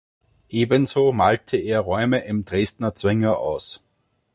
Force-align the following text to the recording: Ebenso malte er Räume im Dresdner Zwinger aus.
Ebenso 0.49 1.11
malte 1.11 1.57
er 1.57 1.79
Räume 1.81 2.21
im 2.25 2.43
Dresdner 2.43 2.95
Zwinger 2.95 3.37
aus. 3.37 3.81